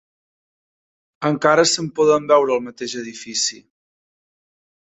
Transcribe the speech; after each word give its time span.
Encara 1.29 1.67
se'n 1.73 1.91
poden 2.01 2.27
veure 2.33 2.57
al 2.57 2.65
mateix 2.71 2.97
edifici. 3.05 3.63